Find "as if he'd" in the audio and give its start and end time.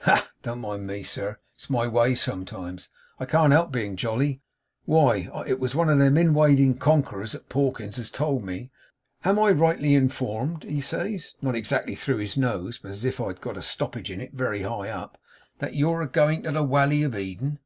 12.90-13.40